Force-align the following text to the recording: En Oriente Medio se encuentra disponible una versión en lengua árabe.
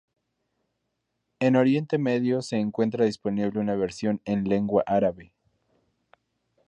En 1.39 1.55
Oriente 1.55 1.99
Medio 1.99 2.41
se 2.41 2.57
encuentra 2.57 3.05
disponible 3.05 3.59
una 3.59 3.75
versión 3.75 4.19
en 4.25 4.45
lengua 4.49 4.81
árabe. 4.87 5.31